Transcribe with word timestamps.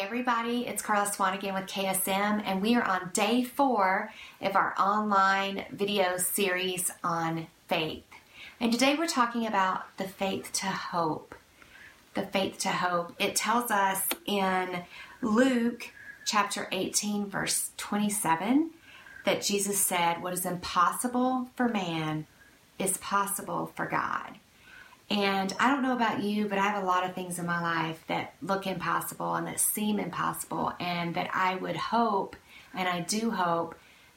everybody. 0.00 0.64
It's 0.64 0.80
Karla 0.80 1.10
Swan 1.10 1.34
again 1.34 1.54
with 1.54 1.66
KSM, 1.66 2.42
and 2.44 2.62
we 2.62 2.76
are 2.76 2.84
on 2.84 3.10
day 3.12 3.42
four 3.42 4.12
of 4.40 4.54
our 4.54 4.72
online 4.78 5.64
video 5.72 6.18
series 6.18 6.92
on 7.02 7.48
faith. 7.66 8.04
And 8.60 8.70
today 8.70 8.94
we're 8.94 9.08
talking 9.08 9.44
about 9.44 9.96
the 9.96 10.06
faith 10.06 10.52
to 10.52 10.66
hope. 10.66 11.34
The 12.14 12.22
faith 12.22 12.58
to 12.58 12.68
hope. 12.68 13.16
It 13.18 13.34
tells 13.34 13.72
us 13.72 14.06
in 14.24 14.84
Luke 15.20 15.90
chapter 16.24 16.68
18, 16.70 17.26
verse 17.26 17.72
27, 17.76 18.70
that 19.24 19.42
Jesus 19.42 19.80
said, 19.80 20.22
What 20.22 20.32
is 20.32 20.46
impossible 20.46 21.50
for 21.56 21.68
man 21.68 22.26
is 22.78 22.98
possible 22.98 23.72
for 23.74 23.86
God. 23.86 24.38
And 25.10 25.54
I 25.58 25.70
don't 25.70 25.82
know 25.82 25.96
about 25.96 26.22
you, 26.22 26.48
but 26.48 26.58
I 26.58 26.62
have 26.62 26.82
a 26.82 26.86
lot 26.86 27.04
of 27.04 27.14
things 27.14 27.38
in 27.38 27.46
my 27.46 27.62
life 27.62 28.04
that 28.08 28.34
look 28.42 28.66
impossible 28.66 29.34
and 29.34 29.46
that 29.46 29.58
seem 29.58 29.98
impossible, 29.98 30.72
and 30.78 31.14
that 31.14 31.30
I 31.32 31.54
would 31.54 31.76
hope, 31.76 32.36
and 32.74 32.86
I 32.86 33.00
do 33.00 33.30
hope, 33.30 33.74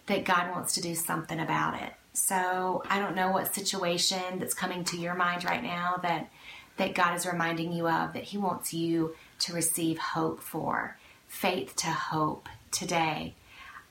that 0.07 0.25
God 0.25 0.51
wants 0.51 0.73
to 0.73 0.81
do 0.81 0.93
something 0.95 1.39
about 1.39 1.81
it. 1.81 1.93
So 2.13 2.83
I 2.89 2.99
don't 2.99 3.15
know 3.15 3.31
what 3.31 3.55
situation 3.55 4.39
that's 4.39 4.53
coming 4.53 4.83
to 4.85 4.97
your 4.97 5.15
mind 5.15 5.45
right 5.45 5.63
now 5.63 5.99
that 6.03 6.29
that 6.77 6.95
God 6.95 7.15
is 7.15 7.25
reminding 7.25 7.71
you 7.73 7.87
of 7.87 8.13
that 8.13 8.23
He 8.23 8.37
wants 8.37 8.73
you 8.73 9.13
to 9.39 9.53
receive 9.53 9.97
hope 9.97 10.41
for, 10.41 10.97
faith 11.27 11.75
to 11.77 11.87
hope 11.87 12.49
today. 12.71 13.35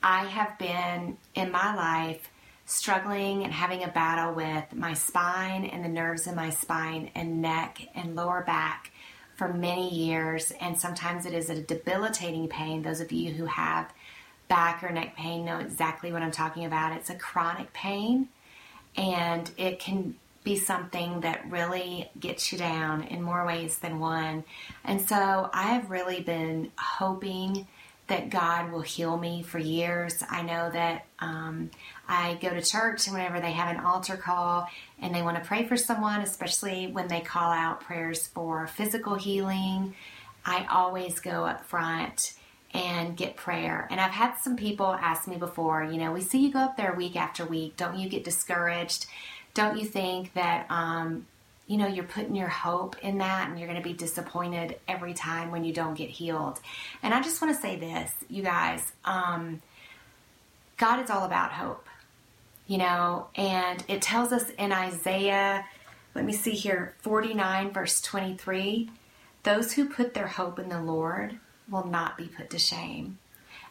I 0.03 0.25
have 0.27 0.59
been 0.59 1.19
in 1.35 1.53
my 1.53 1.75
life 1.75 2.31
struggling 2.71 3.45
and 3.45 3.53
having 3.53 3.83
a 3.85 3.89
battle 3.89 4.33
with 4.35 4.73
my 4.73 4.95
spine 4.95 5.65
and 5.65 5.85
the 5.85 5.89
nerves 5.89 6.27
in 6.27 6.35
my 6.35 6.51
spine 6.51 7.11
and 7.15 7.43
neck 7.43 7.81
and 7.95 8.15
lower 8.15 8.43
back 8.43 8.93
for 9.37 9.53
many 9.53 9.93
years. 9.93 10.53
And 10.61 10.79
sometimes 10.79 11.27
it 11.27 11.35
is 11.35 11.51
a 11.51 11.61
debilitating 11.63 12.49
pain. 12.49 12.83
Those 12.83 13.01
of 13.01 13.11
you 13.11 13.33
who 13.33 13.47
have 13.47 13.93
back 14.49 14.83
or 14.83 14.91
neck 14.91 15.17
pain 15.17 15.45
know 15.45 15.59
exactly 15.59 16.13
what 16.13 16.23
I'm 16.23 16.31
talking 16.31 16.65
about. 16.65 16.97
It's 16.97 17.11
a 17.11 17.15
chronic 17.15 17.73
pain 17.73 18.29
and 18.97 19.51
it 19.57 19.79
can 19.79 20.17
be 20.43 20.57
something 20.57 21.21
that 21.21 21.51
really 21.51 22.11
gets 22.19 22.51
you 22.51 22.59
down 22.59 23.03
in 23.05 23.23
more 23.23 23.45
ways 23.47 23.79
than 23.79 24.01
one. 24.01 24.45
And 24.85 25.01
so 25.01 25.51
I 25.53 25.75
have 25.75 25.91
really 25.91 26.21
been 26.21 26.73
hoping 26.79 27.67
that 28.11 28.29
God 28.29 28.71
will 28.71 28.83
heal 28.83 29.17
me 29.17 29.43
for 29.43 29.59
years. 29.59 30.23
I 30.29 30.43
know 30.43 30.71
that 30.71 31.07
um, 31.21 31.71
I 32.09 32.39
go 32.43 32.51
to 32.51 32.61
church 32.61 33.07
and 33.07 33.15
whenever 33.15 33.41
they 33.41 33.53
have 33.53 33.75
an 33.75 33.83
altar 33.83 34.17
call 34.17 34.69
and 35.01 35.15
they 35.15 35.23
want 35.23 35.37
to 35.37 35.49
pray 35.49 35.65
for 35.65 35.77
someone, 35.77 36.21
especially 36.21 36.89
when 36.89 37.09
they 37.09 37.21
call 37.21 37.51
out 37.51 37.81
prayers 37.81 38.27
for 38.27 38.67
physical 38.67 39.15
healing, 39.15 39.95
I 40.45 40.67
always 40.71 41.21
go 41.21 41.45
up 41.45 41.65
front 41.65 42.35
and 42.75 43.17
get 43.17 43.37
prayer. 43.37 43.87
And 43.91 44.01
I've 44.01 44.11
had 44.11 44.35
some 44.37 44.57
people 44.57 44.87
ask 44.87 45.29
me 45.29 45.37
before, 45.37 45.85
you 45.85 45.99
know, 45.99 46.13
we 46.13 46.21
see 46.21 46.39
you 46.39 46.53
go 46.53 46.59
up 46.59 46.77
there 46.77 46.93
week 46.93 47.17
after 47.17 47.45
week. 47.45 47.77
Don't 47.77 47.99
you 47.99 48.09
get 48.09 48.25
discouraged? 48.25 49.07
Don't 49.55 49.79
you 49.79 49.85
think 49.85 50.35
that 50.35 50.67
um, 50.69 51.27
you 51.71 51.77
know, 51.77 51.87
you're 51.87 52.03
putting 52.03 52.35
your 52.35 52.49
hope 52.49 52.97
in 53.01 53.19
that 53.19 53.49
and 53.49 53.57
you're 53.57 53.69
going 53.69 53.81
to 53.81 53.89
be 53.89 53.95
disappointed 53.95 54.77
every 54.89 55.15
time 55.15 55.53
when 55.53 55.63
you 55.63 55.73
don't 55.73 55.95
get 55.95 56.11
healed. 56.11 56.59
And 57.01 57.15
I 57.15 57.23
just 57.23 57.41
want 57.41 57.55
to 57.55 57.63
say 57.63 57.77
this, 57.77 58.13
you 58.29 58.43
guys, 58.43 58.93
um, 59.05 59.63
God 60.79 61.01
is 61.01 61.11
all 61.11 61.25
about 61.25 61.53
hope, 61.53 61.87
you 62.67 62.77
know, 62.77 63.29
and 63.37 63.85
it 63.87 64.03
tells 64.03 64.33
us 64.33 64.51
in 64.59 64.73
Isaiah, 64.73 65.65
let 66.17 66.25
me 66.25 66.33
see 66.33 66.51
here, 66.51 66.97
49, 67.03 67.71
verse 67.71 68.01
23 68.01 68.91
those 69.45 69.73
who 69.73 69.89
put 69.89 70.13
their 70.13 70.27
hope 70.27 70.59
in 70.59 70.71
the 70.71 70.83
Lord 70.83 71.39
will 71.71 71.87
not 71.87 72.19
be 72.19 72.27
put 72.27 72.51
to 72.51 72.59
shame. 72.59 73.19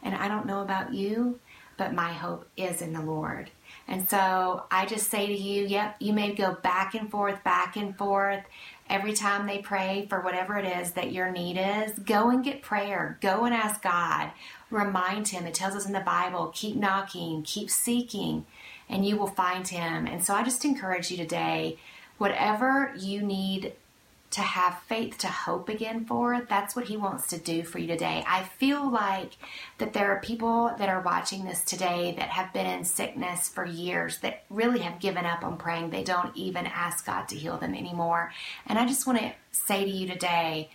And 0.02 0.16
I 0.16 0.29
don't 0.29 0.46
know 0.46 0.62
about 0.62 0.94
you, 0.94 1.40
but 1.75 1.94
my 1.94 2.13
hope 2.13 2.47
is 2.56 2.81
in 2.81 2.94
the 2.94 3.02
Lord. 3.02 3.52
And 3.88 4.07
so 4.07 4.66
I 4.69 4.85
just 4.85 5.09
say 5.09 5.28
to 5.28 5.34
you, 5.34 5.66
yep, 5.66 5.96
you 6.00 6.13
may 6.13 6.34
go 6.34 6.53
back 6.53 6.94
and 6.94 7.09
forth, 7.09 7.44
back 7.44 7.75
and 7.75 7.97
forth 7.97 8.44
every 8.90 9.13
time 9.13 9.46
they 9.46 9.59
pray 9.59 10.06
for 10.09 10.22
whatever 10.22 10.57
it 10.57 10.66
is 10.66 10.91
that 10.91 11.12
your 11.12 11.31
need 11.31 11.57
is. 11.57 11.97
Go 12.00 12.29
and 12.29 12.44
get 12.44 12.62
prayer. 12.62 13.18
Go 13.22 13.46
and 13.46 13.53
ask 13.53 13.81
God. 13.81 14.31
Remind 14.69 15.29
Him. 15.29 15.46
It 15.46 15.53
tells 15.53 15.75
us 15.75 15.85
in 15.85 15.94
the 15.94 16.00
Bible 16.00 16.52
keep 16.53 16.75
knocking, 16.75 17.44
keep 17.44 17.69
seeking, 17.69 18.46
and 18.88 19.06
you 19.06 19.18
will 19.18 19.28
find 19.28 19.68
Him. 19.68 20.06
And 20.06 20.24
so 20.24 20.34
I 20.34 20.44
just 20.44 20.66
encourage 20.66 21.12
you 21.12 21.18
today, 21.18 21.78
whatever 22.18 22.94
you 22.97 23.22
need 23.22 23.74
to 24.31 24.41
have 24.41 24.81
faith 24.88 25.17
to 25.17 25.28
hope 25.28 25.69
again 25.69 26.06
for, 26.06 26.34
it. 26.34 26.47
that's 26.47 26.75
what 26.75 26.85
he 26.85 26.97
wants 26.97 27.28
to 27.28 27.38
do 27.38 27.63
for 27.63 27.79
you 27.79 27.88
today. 27.88 28.23
I 28.28 28.44
feel 28.44 28.90
like 28.90 29.34
that 29.79 29.94
there 29.94 30.12
are 30.12 30.19
people 30.19 30.73
that 30.78 30.90
are 30.90 31.01
watching 31.01 31.45
this 31.45 31.63
today 31.63 32.13
that 32.17 32.29
have 32.29 32.53
been 32.53 32.67
in 32.67 32.85
sickness 32.85 33.50
for 33.50 33.66
years 33.66 34.19
that 34.19 34.44
really 34.50 34.79
have 34.79 35.00
given 35.00 35.25
up 35.25 35.44
on 35.44 35.57
praying. 35.57 35.90
They 35.90 36.03
don't 36.03 36.35
even 36.38 36.67
ask 36.67 37.06
God 37.06 37.28
to 37.29 37.35
heal 37.35 37.57
them 37.57 37.73
anymore. 37.73 38.31
And 38.67 38.78
I 38.78 38.85
just 38.85 39.07
want 39.07 39.19
to 39.19 39.34
say 39.51 39.84
to 39.84 39.90
you 39.90 40.07
today, 40.07 40.69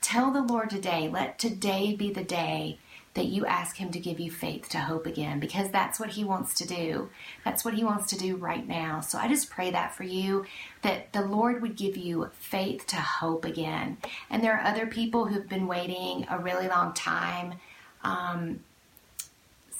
tell 0.00 0.32
the 0.32 0.42
Lord 0.42 0.70
today, 0.70 1.08
let 1.08 1.38
today 1.38 1.94
be 1.94 2.12
the 2.12 2.24
day 2.24 2.78
that 3.16 3.26
you 3.26 3.44
ask 3.46 3.76
Him 3.76 3.90
to 3.90 3.98
give 3.98 4.20
you 4.20 4.30
faith 4.30 4.68
to 4.68 4.78
hope 4.78 5.06
again 5.06 5.40
because 5.40 5.70
that's 5.70 5.98
what 5.98 6.10
He 6.10 6.22
wants 6.22 6.54
to 6.54 6.66
do. 6.66 7.08
That's 7.44 7.64
what 7.64 7.74
He 7.74 7.82
wants 7.82 8.08
to 8.10 8.18
do 8.18 8.36
right 8.36 8.66
now. 8.66 9.00
So 9.00 9.18
I 9.18 9.26
just 9.26 9.50
pray 9.50 9.70
that 9.72 9.94
for 9.96 10.04
you 10.04 10.44
that 10.82 11.12
the 11.12 11.22
Lord 11.22 11.62
would 11.62 11.76
give 11.76 11.96
you 11.96 12.30
faith 12.38 12.86
to 12.88 12.96
hope 12.96 13.44
again. 13.44 13.96
And 14.30 14.44
there 14.44 14.56
are 14.56 14.64
other 14.64 14.86
people 14.86 15.26
who've 15.26 15.48
been 15.48 15.66
waiting 15.66 16.26
a 16.30 16.38
really 16.38 16.68
long 16.68 16.92
time. 16.92 17.54
Um, 18.04 18.60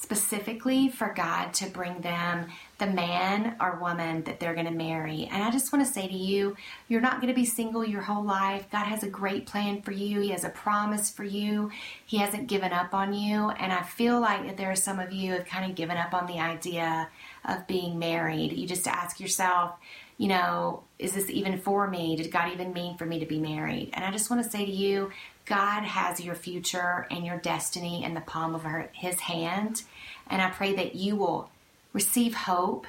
specifically 0.07 0.87
for 0.87 1.13
God 1.13 1.53
to 1.55 1.69
bring 1.69 1.99
them 1.99 2.47
the 2.77 2.87
man 2.87 3.57
or 3.59 3.77
woman 3.81 4.23
that 4.23 4.39
they're 4.39 4.53
going 4.53 4.67
to 4.67 4.71
marry. 4.71 5.25
And 5.29 5.43
I 5.43 5.51
just 5.51 5.73
want 5.73 5.85
to 5.85 5.91
say 5.91 6.07
to 6.07 6.13
you, 6.13 6.55
you're 6.87 7.01
not 7.01 7.19
going 7.19 7.27
to 7.27 7.33
be 7.33 7.43
single 7.43 7.83
your 7.83 8.03
whole 8.03 8.23
life. 8.23 8.71
God 8.71 8.85
has 8.85 9.03
a 9.03 9.09
great 9.09 9.47
plan 9.47 9.81
for 9.81 9.91
you, 9.91 10.21
He 10.21 10.29
has 10.29 10.45
a 10.45 10.49
promise 10.49 11.11
for 11.11 11.25
you. 11.25 11.71
He 12.05 12.19
hasn't 12.19 12.47
given 12.47 12.71
up 12.71 12.93
on 12.93 13.13
you. 13.13 13.49
And 13.49 13.73
I 13.73 13.83
feel 13.83 14.21
like 14.21 14.47
that 14.47 14.55
there 14.55 14.71
are 14.71 14.77
some 14.77 14.97
of 14.97 15.11
you 15.11 15.33
have 15.33 15.45
kind 15.45 15.69
of 15.69 15.75
given 15.75 15.97
up 15.97 16.13
on 16.13 16.25
the 16.25 16.39
idea 16.39 17.09
of 17.43 17.67
being 17.67 17.99
married. 17.99 18.53
You 18.53 18.65
just 18.65 18.87
ask 18.87 19.19
yourself, 19.19 19.77
you 20.17 20.27
know, 20.27 20.83
is 20.97 21.13
this 21.13 21.29
even 21.29 21.59
for 21.59 21.87
me? 21.87 22.15
Did 22.15 22.31
God 22.31 22.51
even 22.51 22.73
mean 22.73 22.97
for 22.97 23.05
me 23.05 23.19
to 23.19 23.25
be 23.25 23.39
married? 23.39 23.91
And 23.93 24.03
I 24.03 24.11
just 24.11 24.29
want 24.29 24.43
to 24.43 24.49
say 24.49 24.65
to 24.65 24.71
you, 24.71 25.11
God 25.45 25.83
has 25.83 26.19
your 26.19 26.35
future 26.35 27.07
and 27.11 27.25
your 27.25 27.37
destiny 27.37 28.03
in 28.03 28.13
the 28.13 28.21
palm 28.21 28.55
of 28.55 28.63
her, 28.63 28.89
His 28.93 29.19
hand. 29.19 29.83
And 30.27 30.41
I 30.41 30.49
pray 30.49 30.75
that 30.75 30.95
you 30.95 31.15
will 31.15 31.49
receive 31.93 32.33
hope 32.33 32.87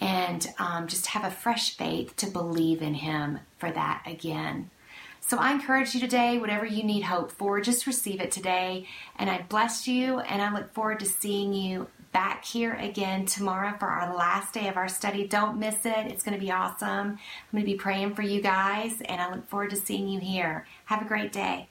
and 0.00 0.52
um, 0.58 0.88
just 0.88 1.06
have 1.06 1.24
a 1.24 1.30
fresh 1.30 1.76
faith 1.76 2.16
to 2.16 2.26
believe 2.26 2.80
in 2.80 2.94
Him 2.94 3.40
for 3.58 3.70
that 3.70 4.02
again. 4.06 4.70
So 5.24 5.38
I 5.38 5.52
encourage 5.52 5.94
you 5.94 6.00
today, 6.00 6.36
whatever 6.36 6.66
you 6.66 6.82
need 6.82 7.02
hope 7.02 7.32
for, 7.32 7.60
just 7.60 7.86
receive 7.86 8.20
it 8.20 8.30
today. 8.30 8.86
And 9.16 9.30
I 9.30 9.42
bless 9.48 9.88
you, 9.88 10.18
and 10.18 10.42
I 10.42 10.52
look 10.52 10.74
forward 10.74 11.00
to 11.00 11.06
seeing 11.06 11.54
you 11.54 11.86
back 12.12 12.44
here 12.44 12.74
again 12.74 13.24
tomorrow 13.24 13.74
for 13.78 13.86
our 13.86 14.14
last 14.14 14.52
day 14.52 14.68
of 14.68 14.76
our 14.76 14.88
study. 14.88 15.26
Don't 15.26 15.58
miss 15.58 15.86
it, 15.86 16.06
it's 16.08 16.22
going 16.22 16.38
to 16.38 16.44
be 16.44 16.50
awesome. 16.50 16.88
I'm 16.88 17.18
going 17.52 17.64
to 17.64 17.72
be 17.72 17.78
praying 17.78 18.14
for 18.14 18.22
you 18.22 18.42
guys, 18.42 19.00
and 19.06 19.22
I 19.22 19.32
look 19.32 19.48
forward 19.48 19.70
to 19.70 19.76
seeing 19.76 20.08
you 20.08 20.20
here. 20.20 20.66
Have 20.86 21.00
a 21.00 21.06
great 21.08 21.32
day. 21.32 21.68